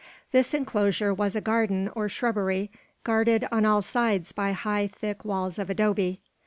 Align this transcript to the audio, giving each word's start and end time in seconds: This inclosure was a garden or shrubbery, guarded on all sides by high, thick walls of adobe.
This 0.31 0.55
inclosure 0.55 1.13
was 1.13 1.35
a 1.35 1.41
garden 1.41 1.87
or 1.95 2.09
shrubbery, 2.09 2.71
guarded 3.03 3.47
on 3.51 3.65
all 3.65 3.83
sides 3.83 4.31
by 4.31 4.51
high, 4.51 4.87
thick 4.87 5.23
walls 5.23 5.59
of 5.59 5.69
adobe. 5.69 6.19